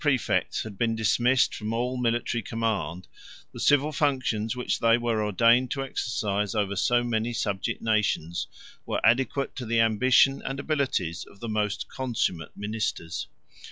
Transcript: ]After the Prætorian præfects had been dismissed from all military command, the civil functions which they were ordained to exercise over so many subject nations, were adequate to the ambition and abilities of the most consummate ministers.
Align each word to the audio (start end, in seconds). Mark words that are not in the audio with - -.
]After 0.01 0.09
the 0.09 0.17
Prætorian 0.17 0.19
præfects 0.49 0.63
had 0.63 0.77
been 0.79 0.95
dismissed 0.95 1.53
from 1.53 1.73
all 1.73 1.95
military 1.95 2.41
command, 2.41 3.07
the 3.53 3.59
civil 3.59 3.91
functions 3.91 4.55
which 4.55 4.79
they 4.79 4.97
were 4.97 5.23
ordained 5.23 5.69
to 5.69 5.83
exercise 5.83 6.55
over 6.55 6.75
so 6.75 7.03
many 7.03 7.33
subject 7.33 7.83
nations, 7.83 8.47
were 8.83 9.05
adequate 9.05 9.55
to 9.57 9.65
the 9.67 9.79
ambition 9.79 10.41
and 10.43 10.59
abilities 10.59 11.23
of 11.29 11.39
the 11.39 11.47
most 11.49 11.87
consummate 11.87 12.57
ministers. 12.57 13.27